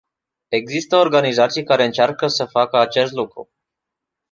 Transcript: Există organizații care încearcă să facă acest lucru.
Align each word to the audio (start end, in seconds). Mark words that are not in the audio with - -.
Există 0.47 0.95
organizații 0.95 1.63
care 1.63 1.83
încearcă 1.85 2.27
să 2.27 2.45
facă 2.45 2.77
acest 2.79 3.11
lucru. 3.11 3.49